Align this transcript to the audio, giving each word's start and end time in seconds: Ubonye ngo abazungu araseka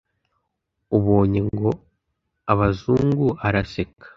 Ubonye 0.97 1.39
ngo 1.53 1.69
abazungu 2.53 3.27
araseka 3.47 4.05